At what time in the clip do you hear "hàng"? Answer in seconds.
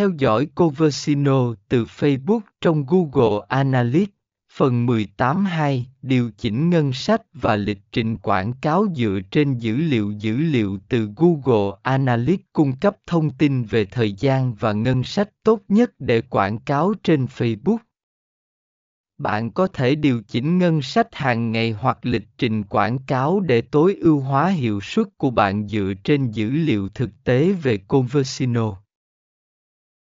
21.12-21.52